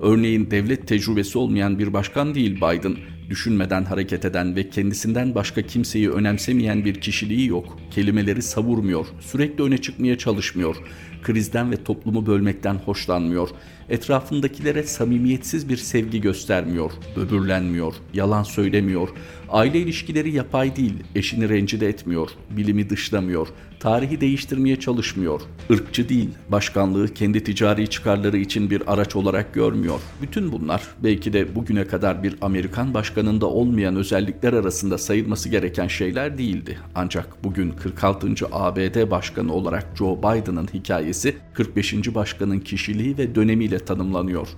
Örneğin 0.00 0.50
devlet 0.50 0.88
tecrübesi 0.88 1.38
olmayan 1.38 1.78
bir 1.78 1.92
başkan 1.92 2.34
değil 2.34 2.56
Biden. 2.56 2.96
Düşünmeden 3.30 3.84
hareket 3.84 4.24
eden 4.24 4.56
ve 4.56 4.70
kendisinden 4.70 5.34
başka 5.34 5.62
kimseyi 5.62 6.10
önemsemeyen 6.10 6.84
bir 6.84 6.94
kişiliği 6.94 7.48
yok. 7.48 7.78
Kelimeleri 7.90 8.42
savurmuyor, 8.42 9.06
sürekli 9.20 9.64
öne 9.64 9.78
çıkmaya 9.78 10.18
çalışmıyor. 10.18 10.76
Krizden 11.22 11.70
ve 11.70 11.84
toplumu 11.84 12.26
bölmekten 12.26 12.74
hoşlanmıyor. 12.74 13.48
Etrafındakilere 13.88 14.82
samimiyetsiz 14.82 15.68
bir 15.68 15.76
sevgi 15.76 16.20
göstermiyor, 16.20 16.90
böbürlenmiyor, 17.16 17.94
yalan 18.14 18.42
söylemiyor. 18.42 19.08
Aile 19.48 19.78
ilişkileri 19.78 20.32
yapay 20.32 20.76
değil, 20.76 20.94
eşini 21.14 21.48
rencide 21.48 21.88
etmiyor, 21.88 22.30
bilimi 22.50 22.90
dışlamıyor, 22.90 23.48
tarihi 23.80 24.20
değiştirmeye 24.20 24.80
çalışmıyor. 24.80 25.40
Irkçı 25.70 26.08
değil, 26.08 26.30
başkanlığı 26.48 27.14
kendi 27.14 27.44
ticari 27.44 27.90
çıkarları 27.90 28.36
için 28.36 28.70
bir 28.70 28.92
araç 28.92 29.16
olarak 29.16 29.54
görmüyor. 29.54 30.00
Bütün 30.22 30.52
bunlar 30.52 30.82
belki 31.02 31.32
de 31.32 31.54
bugüne 31.54 31.86
kadar 31.86 32.22
bir 32.22 32.36
Amerikan 32.40 32.94
başkanında 32.94 33.46
olmayan 33.46 33.96
özellikler 33.96 34.52
arasında 34.52 34.98
sayılması 34.98 35.48
gereken 35.48 35.88
şeyler 35.88 36.38
değildi. 36.38 36.78
Ancak 36.94 37.44
bugün 37.44 37.70
46. 37.70 38.28
ABD 38.52 39.10
başkanı 39.10 39.52
olarak 39.52 39.86
Joe 39.98 40.18
Biden'ın 40.18 40.68
hikayesi 40.74 41.36
45. 41.54 42.14
başkanın 42.14 42.58
kişiliği 42.60 43.18
ve 43.18 43.34
dönemiyle 43.34 43.78
tanımlanıyor. 43.78 44.48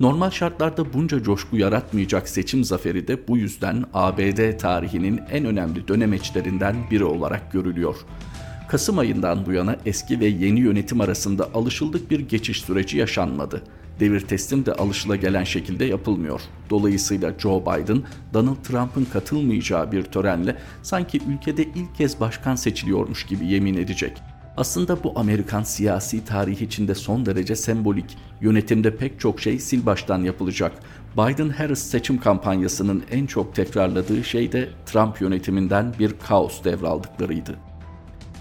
Normal 0.00 0.30
şartlarda 0.30 0.92
bunca 0.92 1.22
coşku 1.22 1.56
yaratmayacak 1.56 2.28
seçim 2.28 2.64
zaferi 2.64 3.08
de 3.08 3.28
bu 3.28 3.38
yüzden 3.38 3.84
ABD 3.94 4.58
tarihinin 4.58 5.20
en 5.30 5.44
önemli 5.44 5.88
dönemeçlerinden 5.88 6.76
biri 6.90 7.04
olarak 7.04 7.52
görülüyor. 7.52 7.96
Kasım 8.70 8.98
ayından 8.98 9.46
bu 9.46 9.52
yana 9.52 9.76
eski 9.86 10.20
ve 10.20 10.26
yeni 10.26 10.60
yönetim 10.60 11.00
arasında 11.00 11.48
alışıldık 11.54 12.10
bir 12.10 12.20
geçiş 12.20 12.60
süreci 12.60 12.98
yaşanmadı. 12.98 13.62
Devir 14.00 14.20
teslim 14.20 14.66
de 14.66 14.72
alışıla 14.72 15.44
şekilde 15.44 15.84
yapılmıyor. 15.84 16.40
Dolayısıyla 16.70 17.34
Joe 17.38 17.62
Biden, 17.62 18.02
Donald 18.34 18.62
Trump'ın 18.62 19.04
katılmayacağı 19.04 19.92
bir 19.92 20.02
törenle 20.02 20.56
sanki 20.82 21.20
ülkede 21.28 21.62
ilk 21.62 21.94
kez 21.96 22.20
başkan 22.20 22.56
seçiliyormuş 22.56 23.26
gibi 23.26 23.46
yemin 23.46 23.74
edecek. 23.74 24.22
Aslında 24.56 25.04
bu 25.04 25.12
Amerikan 25.16 25.62
siyasi 25.62 26.24
tarihi 26.24 26.64
içinde 26.64 26.94
son 26.94 27.26
derece 27.26 27.56
sembolik. 27.56 28.16
Yönetimde 28.40 28.96
pek 28.96 29.20
çok 29.20 29.40
şey 29.40 29.58
sil 29.66 29.82
baştan 29.86 30.22
yapılacak. 30.22 30.72
Biden-Harris 31.16 31.82
seçim 31.82 32.20
kampanyasının 32.20 33.02
en 33.10 33.26
çok 33.26 33.54
tekrarladığı 33.54 34.24
şey 34.24 34.52
de 34.52 34.68
Trump 34.86 35.20
yönetiminden 35.20 35.94
bir 35.98 36.12
kaos 36.28 36.64
devraldıklarıydı. 36.64 37.69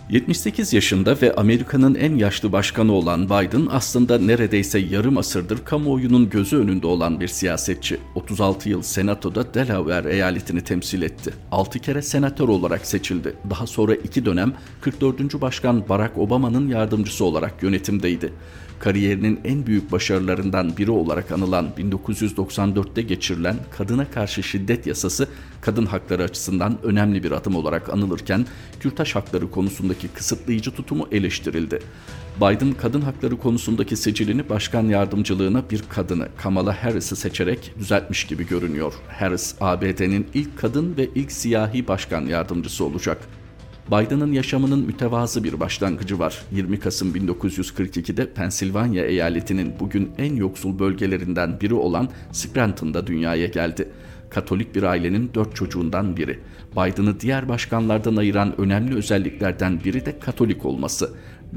78 0.10 0.74
yaşında 0.74 1.18
ve 1.22 1.36
Amerika'nın 1.36 1.96
en 1.96 2.16
yaşlı 2.16 2.52
başkanı 2.52 2.92
olan 2.92 3.26
Biden 3.26 3.68
aslında 3.72 4.18
neredeyse 4.18 4.80
yarım 4.80 5.18
asırdır 5.18 5.66
kamuoyunun 5.66 6.30
gözü 6.30 6.58
önünde 6.58 6.88
olan 6.88 7.20
bir 7.20 7.28
siyasetçi. 7.28 7.98
36 8.16 8.70
yıl 8.70 8.82
senatoda 8.82 9.54
Delaware 9.54 10.14
eyaletini 10.14 10.62
temsil 10.62 11.02
etti. 11.02 11.34
6 11.52 11.80
kere 11.80 12.02
senatör 12.02 12.48
olarak 12.48 12.86
seçildi. 12.86 13.34
Daha 13.50 13.68
sonra 13.68 13.96
2 13.96 14.26
dönem 14.26 14.54
44. 14.82 15.42
Başkan 15.42 15.90
Barack 15.90 16.18
Obama'nın 16.18 16.68
yardımcısı 16.68 17.26
olarak 17.26 17.64
yönetimdeydi 17.64 18.34
kariyerinin 18.80 19.40
en 19.44 19.66
büyük 19.66 19.92
başarılarından 19.92 20.78
biri 20.78 20.92
olarak 20.92 21.32
anılan 21.32 21.70
1994'te 21.78 23.02
geçirilen 23.02 23.56
kadına 23.78 24.12
karşı 24.12 24.44
şiddet 24.44 24.88
yasası 24.88 25.28
kadın 25.62 25.86
hakları 25.86 26.24
açısından 26.24 26.78
önemli 26.84 27.24
bir 27.24 27.32
adım 27.32 27.56
olarak 27.56 27.90
anılırken 27.90 28.46
kürtaj 28.80 29.16
hakları 29.16 29.52
konusundaki 29.52 29.99
kısıtlayıcı 30.08 30.72
tutumu 30.72 31.08
eleştirildi. 31.12 31.80
Biden 32.38 32.74
kadın 32.74 33.02
hakları 33.02 33.38
konusundaki 33.38 33.96
sicilini 33.96 34.50
başkan 34.50 34.84
yardımcılığına 34.84 35.70
bir 35.70 35.84
kadını 35.90 36.28
Kamala 36.38 36.84
Harris'i 36.84 37.16
seçerek 37.16 37.74
düzeltmiş 37.80 38.24
gibi 38.24 38.48
görünüyor. 38.48 38.94
Harris 39.08 39.56
ABD'nin 39.62 40.28
ilk 40.34 40.58
kadın 40.58 40.98
ve 40.98 41.10
ilk 41.16 41.32
siyahi 41.32 41.88
başkan 41.88 42.22
yardımcısı 42.22 42.86
olacak. 42.86 43.18
Biden'ın 43.92 44.32
yaşamının 44.32 44.80
mütevazı 44.80 45.44
bir 45.44 45.60
başlangıcı 45.60 46.20
var. 46.20 46.42
20 46.52 46.80
Kasım 46.80 47.16
1942'de 47.16 48.34
Pensilvanya 48.34 49.06
eyaletinin 49.06 49.74
bugün 49.80 50.12
en 50.18 50.36
yoksul 50.36 50.80
bölgelerinden 50.80 51.62
biri 51.62 51.74
olan 51.74 52.10
Scranton'da 52.32 53.08
dünyaya 53.08 53.48
geldi. 53.48 53.90
Katolik 54.30 54.76
bir 54.76 54.84
ailenin 54.84 55.32
dört 55.34 55.56
çocuğundan 55.56 56.18
biri. 56.18 56.40
Biden'ı 56.72 57.20
diğer 57.20 57.50
başkanlardan 57.50 58.16
ayıran 58.16 58.62
önemli 58.62 58.96
özelliklerden 58.96 59.80
biri 59.84 60.06
de 60.06 60.20
Katolik 60.20 60.66
olması. 60.66 61.10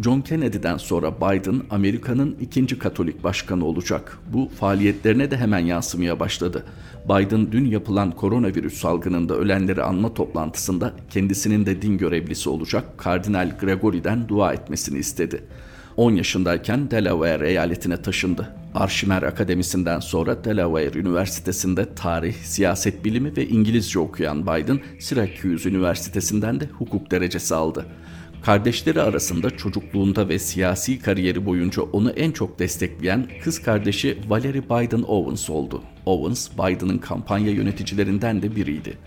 John 0.05 0.21
Kennedy'den 0.21 0.77
sonra 0.77 1.17
Biden 1.17 1.63
Amerika'nın 1.71 2.37
ikinci 2.41 2.79
Katolik 2.79 3.25
başkanı 3.25 3.65
olacak. 3.65 4.19
Bu 4.33 4.51
faaliyetlerine 4.61 5.31
de 5.31 5.37
hemen 5.37 5.59
yansımaya 5.59 6.21
başladı. 6.21 6.65
Biden 7.05 7.53
dün 7.53 7.65
yapılan 7.65 8.11
koronavirüs 8.11 8.75
salgınında 8.75 9.35
ölenleri 9.35 9.83
anma 9.83 10.15
toplantısında 10.15 10.93
kendisinin 11.11 11.67
de 11.67 11.83
din 11.83 11.99
görevlisi 11.99 12.49
olacak 12.49 12.85
Kardinal 12.99 13.53
Gregory'den 13.61 14.29
dua 14.29 14.53
etmesini 14.53 14.99
istedi. 14.99 15.45
10 15.97 16.13
yaşındayken 16.13 16.91
Delaware 16.91 17.49
eyaletine 17.49 17.97
taşındı. 17.97 18.62
Arşimer 18.75 19.23
Akademisi'nden 19.23 20.01
sonra 20.01 20.45
Delaware 20.45 20.99
Üniversitesi'nde 20.99 21.95
tarih, 21.95 22.35
siyaset 22.35 23.05
bilimi 23.05 23.37
ve 23.37 23.49
İngilizce 23.49 23.99
okuyan 23.99 24.43
Biden, 24.43 24.81
Syracuse 24.99 25.69
Üniversitesi'nden 25.69 26.61
de 26.61 26.67
hukuk 26.67 27.11
derecesi 27.11 27.55
aldı. 27.55 27.87
Kardeşleri 28.43 29.03
arasında 29.03 29.51
çocukluğunda 29.51 30.29
ve 30.29 30.39
siyasi 30.39 30.99
kariyeri 30.99 31.47
boyunca 31.47 31.83
onu 31.83 32.11
en 32.11 32.31
çok 32.31 32.59
destekleyen 32.59 33.29
kız 33.45 33.63
kardeşi 33.63 34.19
Valerie 34.29 34.65
Biden 34.65 35.03
Owens 35.03 35.51
oldu. 35.51 35.83
Owens, 36.07 36.51
Biden'ın 36.53 36.99
kampanya 36.99 37.53
yöneticilerinden 37.53 38.43
de 38.43 38.57
biriydi. 38.57 38.99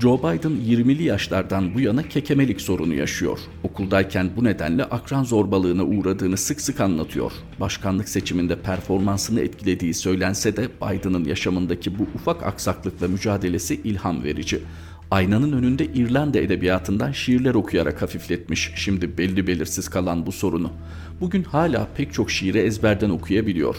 Joe 0.00 0.18
Biden 0.18 0.52
20'li 0.52 1.02
yaşlardan 1.02 1.74
bu 1.74 1.80
yana 1.80 2.02
kekemelik 2.02 2.60
sorunu 2.60 2.94
yaşıyor. 2.94 3.38
Okuldayken 3.62 4.30
bu 4.36 4.44
nedenle 4.44 4.84
akran 4.84 5.24
zorbalığına 5.24 5.84
uğradığını 5.84 6.36
sık 6.36 6.60
sık 6.60 6.80
anlatıyor. 6.80 7.32
Başkanlık 7.60 8.08
seçiminde 8.08 8.56
performansını 8.56 9.40
etkilediği 9.40 9.94
söylense 9.94 10.56
de 10.56 10.68
Biden'ın 10.82 11.24
yaşamındaki 11.24 11.98
bu 11.98 12.02
ufak 12.14 12.42
aksaklıkla 12.42 13.08
mücadelesi 13.08 13.74
ilham 13.74 14.24
verici. 14.24 14.62
Aynanın 15.10 15.52
önünde 15.52 15.86
İrlanda 15.86 16.38
edebiyatından 16.38 17.12
şiirler 17.12 17.54
okuyarak 17.54 18.02
hafifletmiş 18.02 18.72
şimdi 18.74 19.18
belli 19.18 19.46
belirsiz 19.46 19.88
kalan 19.88 20.26
bu 20.26 20.32
sorunu. 20.32 20.72
Bugün 21.20 21.42
hala 21.42 21.88
pek 21.96 22.12
çok 22.12 22.30
şiiri 22.30 22.58
ezberden 22.58 23.10
okuyabiliyor. 23.10 23.76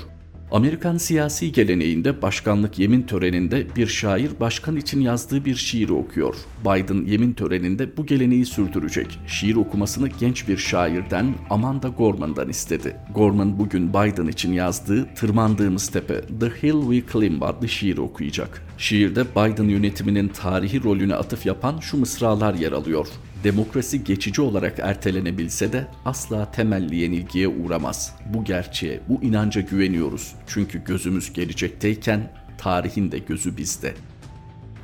Amerikan 0.52 0.98
siyasi 0.98 1.52
geleneğinde 1.52 2.22
başkanlık 2.22 2.80
yemin 2.80 3.02
töreninde 3.02 3.68
bir 3.76 3.88
şair 3.88 4.40
başkan 4.40 4.76
için 4.76 5.02
yazdığı 5.02 5.46
bir 5.46 5.56
şiiri 5.56 5.94
okuyor. 5.94 6.36
Biden 6.66 7.06
yemin 7.06 7.34
töreninde 7.34 7.98
bu 7.98 8.06
geleneği 8.06 8.46
sürdürecek. 8.46 9.20
Şiir 9.28 9.56
okumasını 9.56 10.08
genç 10.08 10.48
bir 10.48 10.58
şairden 10.58 11.36
Amanda 11.50 11.88
Gorman'dan 11.88 12.50
istedi. 12.50 12.96
Gorman 13.16 13.60
bugün 13.60 13.90
Biden 13.90 14.28
için 14.28 14.54
yazdığı 14.54 15.14
Tırmandığımız 15.16 15.88
Tepe 15.88 16.22
The 16.40 16.50
Hill 16.50 16.82
We 16.82 17.14
Climb 17.14 17.42
adlı 17.42 17.68
şiiri 17.70 18.02
okuyacak. 18.02 18.64
Şiirde 18.78 19.26
Biden 19.26 19.70
yönetiminin 19.70 20.28
tarihi 20.28 20.84
rolüne 20.84 21.16
atıf 21.16 21.46
yapan 21.46 21.80
şu 21.80 21.98
mısralar 21.98 22.54
yer 22.54 22.72
alıyor. 22.72 23.08
Demokrasi 23.44 24.04
geçici 24.04 24.42
olarak 24.42 24.80
ertelenebilse 24.80 25.74
de 25.74 25.88
asla 26.06 26.52
temelli 26.52 26.96
yenilgiye 26.96 27.48
uğramaz. 27.48 28.16
Bu 28.34 28.44
gerçeğe, 28.44 29.00
bu 29.10 29.24
inanca 29.24 29.62
güveniyoruz. 29.62 30.36
Çünkü 30.48 30.84
gözümüz 30.84 31.34
gelecekteyken 31.34 32.32
tarihin 32.58 33.12
de 33.12 33.20
gözü 33.20 33.58
bizde. 33.58 33.94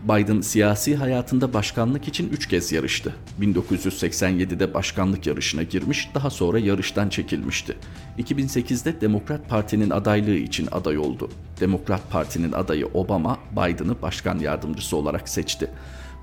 Biden 0.03 0.41
siyasi 0.41 0.95
hayatında 0.95 1.53
başkanlık 1.53 2.07
için 2.07 2.29
3 2.29 2.48
kez 2.48 2.72
yarıştı. 2.72 3.15
1987'de 3.41 4.74
başkanlık 4.74 5.27
yarışına 5.27 5.63
girmiş, 5.63 6.10
daha 6.15 6.29
sonra 6.29 6.60
yarıştan 6.60 7.10
çekilmişti. 7.10 7.77
2008'de 8.19 9.01
Demokrat 9.01 9.50
Parti'nin 9.50 9.89
adaylığı 9.89 10.36
için 10.36 10.67
aday 10.72 10.98
oldu. 10.98 11.29
Demokrat 11.60 12.12
Parti'nin 12.12 12.51
adayı 12.51 12.86
Obama, 12.86 13.39
Biden'ı 13.51 14.01
başkan 14.01 14.39
yardımcısı 14.39 14.98
olarak 14.98 15.29
seçti. 15.29 15.69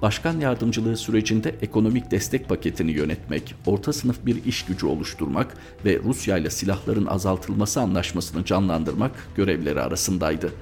Başkan 0.03 0.41
yardımcılığı 0.41 0.97
sürecinde 0.97 1.55
ekonomik 1.63 2.11
destek 2.11 2.49
paketini 2.49 2.91
yönetmek, 2.91 3.55
orta 3.67 3.93
sınıf 3.93 4.27
bir 4.27 4.45
iş 4.45 4.65
gücü 4.65 4.87
oluşturmak 4.87 5.57
ve 5.85 6.01
Rusya 6.05 6.39
ile 6.39 6.51
silahların 6.51 7.07
azaltılması 7.07 7.81
anlaşmasını 7.81 8.45
canlandırmak 8.45 9.13
görevleri 9.37 9.81
arasındaydı. 9.81 10.53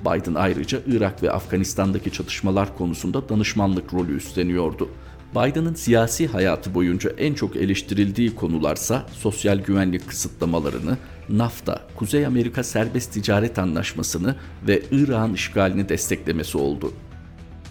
Biden 0.00 0.34
ayrıca 0.34 0.80
Irak 0.86 1.22
ve 1.22 1.32
Afganistan'daki 1.32 2.12
çatışmalar 2.12 2.76
konusunda 2.78 3.28
danışmanlık 3.28 3.94
rolü 3.94 4.16
üstleniyordu. 4.16 4.88
Biden'ın 5.34 5.74
siyasi 5.74 6.26
hayatı 6.26 6.74
boyunca 6.74 7.10
en 7.18 7.34
çok 7.34 7.56
eleştirildiği 7.56 8.34
konularsa 8.34 9.06
sosyal 9.12 9.58
güvenlik 9.58 10.08
kısıtlamalarını, 10.08 10.96
NAFTA, 11.28 11.80
Kuzey 11.96 12.26
Amerika 12.26 12.64
Serbest 12.64 13.12
Ticaret 13.12 13.58
Anlaşması'nı 13.58 14.36
ve 14.68 14.82
Irak'ın 14.90 15.34
işgalini 15.34 15.88
desteklemesi 15.88 16.58
oldu. 16.58 16.92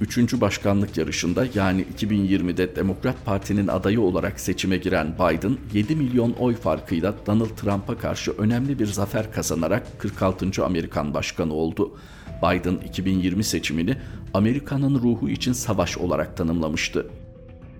Üçüncü 0.01 0.41
başkanlık 0.41 0.97
yarışında 0.97 1.45
yani 1.55 1.85
2020'de 1.97 2.75
Demokrat 2.75 3.25
Parti'nin 3.25 3.67
adayı 3.67 4.01
olarak 4.01 4.39
seçime 4.39 4.77
giren 4.77 5.15
Biden 5.15 5.57
7 5.73 5.95
milyon 5.95 6.31
oy 6.31 6.55
farkıyla 6.55 7.13
Donald 7.27 7.49
Trump'a 7.57 7.97
karşı 7.97 8.31
önemli 8.31 8.79
bir 8.79 8.85
zafer 8.85 9.31
kazanarak 9.31 9.99
46. 9.99 10.65
Amerikan 10.65 11.13
başkanı 11.13 11.53
oldu. 11.53 11.97
Biden 12.43 12.75
2020 12.75 13.43
seçimini 13.43 13.97
Amerika'nın 14.33 15.01
ruhu 15.01 15.29
için 15.29 15.53
savaş 15.53 15.97
olarak 15.97 16.37
tanımlamıştı. 16.37 17.07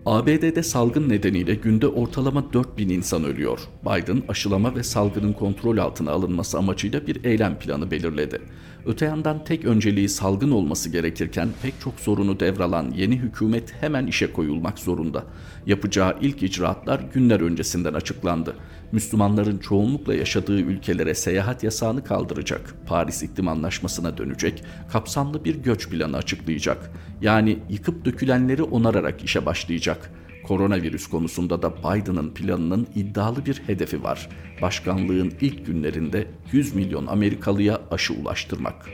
ABD'de 0.06 0.64
salgın 0.64 1.10
nedeniyle 1.10 1.56
günde 1.56 1.88
ortalama 1.88 2.54
4000 2.54 2.90
insan 2.90 3.24
ölüyor. 3.24 3.60
Biden 3.86 4.24
aşılama 4.28 4.76
ve 4.76 4.84
salgının 4.84 5.34
kontrol 5.34 5.78
altına 5.78 6.12
alınması 6.12 6.58
amacıyla 6.58 7.08
bir 7.08 7.24
eylem 7.24 7.60
planı 7.60 7.92
belirledi. 7.92 8.42
Öte 8.86 9.06
yandan 9.06 9.44
tek 9.44 9.66
önceliği 9.66 10.10
salgın 10.10 10.52
olması 10.52 10.90
gerekirken 10.90 11.50
pek 11.62 11.74
çok 11.80 12.00
sorunu 12.00 12.40
devralan 12.40 12.92
yeni 12.92 13.18
hükümet 13.18 13.74
hemen 13.82 14.08
işe 14.08 14.34
koyulmak 14.34 14.80
zorunda. 14.80 15.24
Yapacağı 15.66 16.16
ilk 16.22 16.44
icraatlar 16.44 17.02
günler 17.14 17.40
öncesinden 17.40 17.94
açıklandı. 17.94 18.56
Müslümanların 18.96 19.58
çoğunlukla 19.58 20.16
yaşadığı 20.16 20.60
ülkelere 20.60 21.16
seyahat 21.16 21.64
yasağını 21.64 22.04
kaldıracak, 22.04 22.75
Paris 22.88 23.24
İklim 23.24 23.48
Anlaşması'na 23.48 24.18
dönecek, 24.18 24.64
kapsamlı 24.92 25.46
bir 25.46 25.56
göç 25.56 25.90
planı 25.90 26.18
açıklayacak. 26.18 26.92
Yani 27.22 27.60
yıkıp 27.70 28.06
dökülenleri 28.06 28.64
onararak 28.64 29.24
işe 29.24 29.46
başlayacak. 29.46 30.12
Koronavirüs 30.48 31.08
konusunda 31.08 31.62
da 31.62 31.77
Biden'ın 31.77 32.34
planının 32.34 32.88
iddialı 32.96 33.46
bir 33.46 33.62
hedefi 33.68 34.03
var. 34.03 34.29
Başkanlığın 34.62 35.34
ilk 35.42 35.66
günlerinde 35.66 36.27
100 36.51 36.75
milyon 36.75 37.08
Amerikalıya 37.08 37.81
aşı 37.92 38.14
ulaştırmak. 38.14 38.90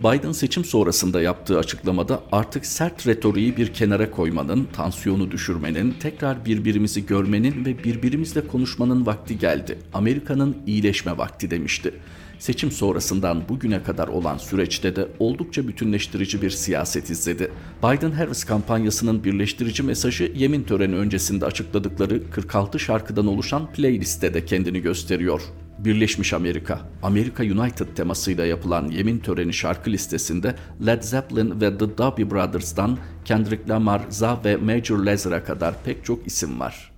Biden 0.00 0.32
seçim 0.32 0.64
sonrasında 0.64 1.22
yaptığı 1.22 1.58
açıklamada 1.58 2.22
artık 2.32 2.66
sert 2.66 3.06
retoriği 3.06 3.56
bir 3.56 3.74
kenara 3.74 4.10
koymanın, 4.10 4.68
tansiyonu 4.72 5.30
düşürmenin, 5.30 5.94
tekrar 6.00 6.44
birbirimizi 6.44 7.06
görmenin 7.06 7.64
ve 7.64 7.84
birbirimizle 7.84 8.46
konuşmanın 8.46 9.06
vakti 9.06 9.38
geldi. 9.38 9.78
Amerika'nın 9.94 10.56
iyileşme 10.66 11.18
vakti 11.18 11.50
demişti. 11.50 11.94
Seçim 12.38 12.70
sonrasından 12.70 13.48
bugüne 13.48 13.82
kadar 13.82 14.08
olan 14.08 14.38
süreçte 14.38 14.96
de 14.96 15.08
oldukça 15.18 15.68
bütünleştirici 15.68 16.42
bir 16.42 16.50
siyaset 16.50 17.10
izledi. 17.10 17.52
Biden-Harris 17.82 18.44
kampanyasının 18.44 19.24
birleştirici 19.24 19.82
mesajı 19.82 20.32
yemin 20.36 20.62
töreni 20.62 20.96
öncesinde 20.96 21.46
açıkladıkları 21.46 22.30
46 22.30 22.78
şarkıdan 22.78 23.26
oluşan 23.26 23.72
playliste 23.72 24.34
de 24.34 24.44
kendini 24.44 24.80
gösteriyor. 24.80 25.42
Birleşmiş 25.84 26.32
Amerika, 26.32 26.80
Amerika 27.02 27.42
United 27.42 27.86
temasıyla 27.96 28.46
yapılan 28.46 28.88
yemin 28.88 29.18
töreni 29.18 29.52
şarkı 29.52 29.90
listesinde 29.90 30.54
Led 30.86 31.02
Zeppelin 31.02 31.60
ve 31.60 31.78
The 31.78 31.98
Doobie 31.98 32.30
Brothers'tan 32.30 32.98
Kendrick 33.24 33.68
Lamar, 33.68 34.02
Za 34.08 34.40
ve 34.44 34.56
Major 34.56 34.98
Lazer'a 34.98 35.44
kadar 35.44 35.74
pek 35.84 36.04
çok 36.04 36.26
isim 36.26 36.60
var. 36.60 36.89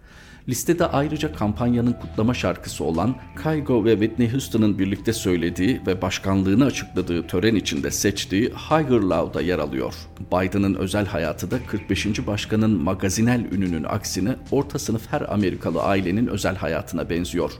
Listede 0.48 0.86
ayrıca 0.86 1.34
kampanyanın 1.34 1.92
kutlama 1.92 2.34
şarkısı 2.34 2.84
olan 2.84 3.16
Kygo 3.42 3.84
ve 3.84 3.92
Whitney 3.92 4.32
Houston'ın 4.32 4.78
birlikte 4.78 5.12
söylediği 5.12 5.80
ve 5.86 6.02
başkanlığını 6.02 6.64
açıkladığı 6.64 7.26
tören 7.26 7.54
içinde 7.54 7.90
seçtiği 7.90 8.48
Higher 8.48 9.00
Love'da 9.00 9.40
yer 9.40 9.58
alıyor. 9.58 9.94
Biden'ın 10.32 10.74
özel 10.74 11.06
hayatı 11.06 11.50
da 11.50 11.58
45. 11.66 12.26
başkanın 12.26 12.82
magazinel 12.82 13.44
ününün 13.52 13.84
aksine 13.84 14.36
orta 14.50 14.78
sınıf 14.78 15.12
her 15.12 15.32
Amerikalı 15.32 15.82
ailenin 15.82 16.26
özel 16.26 16.56
hayatına 16.56 17.10
benziyor. 17.10 17.52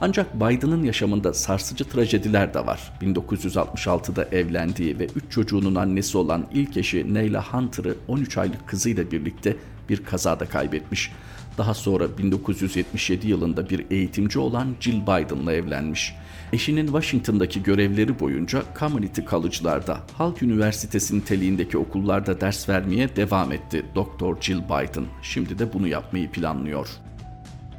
Ancak 0.00 0.34
Biden'ın 0.34 0.84
yaşamında 0.84 1.34
sarsıcı 1.34 1.84
trajediler 1.84 2.54
de 2.54 2.66
var. 2.66 2.92
1966'da 3.02 4.24
evlendiği 4.24 4.98
ve 4.98 5.04
3 5.04 5.24
çocuğunun 5.30 5.74
annesi 5.74 6.18
olan 6.18 6.46
ilk 6.54 6.76
eşi 6.76 7.14
Neyla 7.14 7.52
Hunter'ı 7.52 7.94
13 8.08 8.38
aylık 8.38 8.68
kızıyla 8.68 9.10
birlikte 9.10 9.56
bir 9.88 10.04
kazada 10.04 10.46
kaybetmiş. 10.46 11.10
Daha 11.58 11.74
sonra 11.74 12.18
1977 12.18 13.28
yılında 13.28 13.70
bir 13.70 13.86
eğitimci 13.90 14.38
olan 14.38 14.74
Jill 14.80 15.02
Biden'la 15.02 15.52
evlenmiş. 15.52 16.14
Eşinin 16.52 16.86
Washington'daki 16.86 17.62
görevleri 17.62 18.20
boyunca 18.20 18.62
Community 18.78 19.20
College'larda, 19.30 20.00
Halk 20.18 20.42
Üniversitesi 20.42 21.18
niteliğindeki 21.18 21.78
okullarda 21.78 22.40
ders 22.40 22.68
vermeye 22.68 23.16
devam 23.16 23.52
etti 23.52 23.86
Dr. 23.94 24.40
Jill 24.40 24.64
Biden. 24.64 25.04
Şimdi 25.22 25.58
de 25.58 25.72
bunu 25.72 25.88
yapmayı 25.88 26.30
planlıyor. 26.30 26.88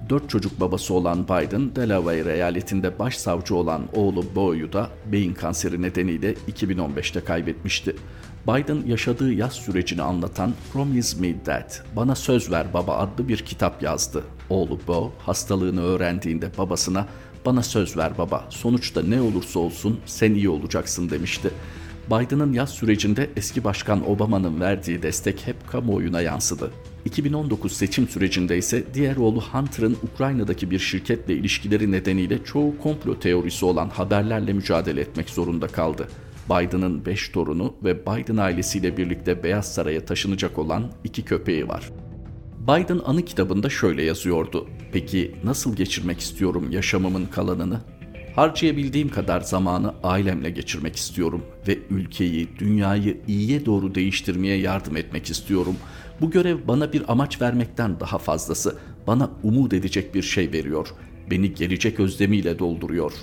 Dört 0.09 0.29
çocuk 0.29 0.59
babası 0.59 0.93
olan 0.93 1.23
Biden, 1.23 1.75
Delaware 1.75 2.33
eyaletinde 2.33 2.99
başsavcı 2.99 3.55
olan 3.55 3.81
oğlu 3.93 4.35
Bo'yu 4.35 4.73
da 4.73 4.89
beyin 5.05 5.33
kanseri 5.33 5.81
nedeniyle 5.81 6.33
2015'te 6.33 7.23
kaybetmişti. 7.23 7.95
Biden 8.47 8.87
yaşadığı 8.87 9.33
yaz 9.33 9.53
sürecini 9.53 10.01
anlatan 10.01 10.53
Promise 10.73 11.21
Me 11.21 11.45
Dad, 11.45 11.71
Bana 11.95 12.15
Söz 12.15 12.51
Ver 12.51 12.73
Baba 12.73 12.97
adlı 12.97 13.27
bir 13.27 13.37
kitap 13.37 13.83
yazdı. 13.83 14.23
Oğlu 14.49 14.79
Bo 14.87 15.13
hastalığını 15.19 15.81
öğrendiğinde 15.81 16.49
babasına 16.57 17.07
bana 17.45 17.63
söz 17.63 17.97
ver 17.97 18.17
baba, 18.17 18.45
sonuçta 18.49 19.03
ne 19.03 19.21
olursa 19.21 19.59
olsun 19.59 19.99
sen 20.05 20.33
iyi 20.33 20.49
olacaksın 20.49 21.09
demişti. 21.09 21.51
Biden'ın 22.07 22.53
yaz 22.53 22.69
sürecinde 22.69 23.29
eski 23.35 23.63
başkan 23.63 24.09
Obama'nın 24.09 24.61
verdiği 24.61 25.01
destek 25.01 25.47
hep 25.47 25.67
kamuoyuna 25.67 26.21
yansıdı. 26.21 26.71
2019 27.05 27.71
seçim 27.71 28.07
sürecinde 28.07 28.57
ise 28.57 28.83
diğer 28.93 29.15
oğlu 29.15 29.41
Hunter'ın 29.41 29.97
Ukrayna'daki 30.13 30.71
bir 30.71 30.79
şirketle 30.79 31.33
ilişkileri 31.33 31.91
nedeniyle 31.91 32.43
çoğu 32.43 32.77
komplo 32.77 33.19
teorisi 33.19 33.65
olan 33.65 33.89
haberlerle 33.89 34.53
mücadele 34.53 35.01
etmek 35.01 35.29
zorunda 35.29 35.67
kaldı. 35.67 36.07
Biden'ın 36.49 37.05
5 37.05 37.29
torunu 37.29 37.73
ve 37.83 38.05
Biden 38.05 38.37
ailesiyle 38.37 38.97
birlikte 38.97 39.43
Beyaz 39.43 39.73
Saray'a 39.73 40.05
taşınacak 40.05 40.59
olan 40.59 40.91
iki 41.03 41.25
köpeği 41.25 41.67
var. 41.67 41.91
Biden 42.67 42.99
anı 43.05 43.25
kitabında 43.25 43.69
şöyle 43.69 44.03
yazıyordu. 44.03 44.67
Peki 44.91 45.35
nasıl 45.43 45.75
geçirmek 45.75 46.19
istiyorum 46.19 46.71
yaşamımın 46.71 47.25
kalanını? 47.25 47.79
Harcayabildiğim 48.35 49.09
kadar 49.09 49.41
zamanı 49.41 49.93
ailemle 50.03 50.49
geçirmek 50.49 50.95
istiyorum 50.95 51.41
ve 51.67 51.77
ülkeyi, 51.89 52.49
dünyayı 52.59 53.17
iyiye 53.27 53.65
doğru 53.65 53.95
değiştirmeye 53.95 54.57
yardım 54.57 54.97
etmek 54.97 55.29
istiyorum. 55.29 55.75
Bu 56.21 56.31
görev 56.31 56.57
bana 56.67 56.93
bir 56.93 57.11
amaç 57.11 57.41
vermekten 57.41 57.99
daha 57.99 58.17
fazlası, 58.17 58.77
bana 59.07 59.31
umut 59.43 59.73
edecek 59.73 60.15
bir 60.15 60.21
şey 60.21 60.51
veriyor. 60.51 60.87
Beni 61.31 61.53
gelecek 61.53 61.99
özlemiyle 61.99 62.59
dolduruyor. 62.59 63.13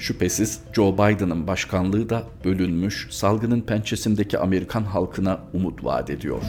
Şüphesiz 0.00 0.60
Joe 0.72 0.94
Biden'ın 0.94 1.46
başkanlığı 1.46 2.08
da 2.10 2.22
bölünmüş, 2.44 3.06
salgının 3.10 3.60
pençesindeki 3.60 4.38
Amerikan 4.38 4.82
halkına 4.82 5.40
umut 5.52 5.84
vaat 5.84 6.10
ediyor. 6.10 6.42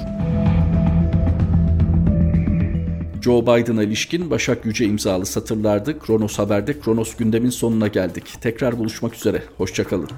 Joe 3.22 3.42
Biden'a 3.42 3.84
ilişkin 3.84 4.30
Başak 4.30 4.66
Yüce 4.66 4.86
imzalı 4.86 5.26
satırlardı. 5.26 6.00
Kronos 6.00 6.40
Haber'de 6.40 6.80
Kronos 6.80 7.16
gündemin 7.16 7.50
sonuna 7.50 7.88
geldik. 7.88 8.34
Tekrar 8.42 8.78
buluşmak 8.78 9.16
üzere. 9.16 9.44
Hoşçakalın. 9.58 10.10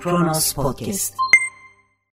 Kronos 0.00 0.52
Podcast 0.52 1.14